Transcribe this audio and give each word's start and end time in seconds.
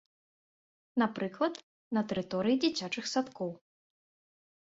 Напрыклад, 1.01 1.53
на 1.97 2.01
тэрыторыі 2.13 2.57
дзіцячых 2.63 3.05
садкоў. 3.13 3.49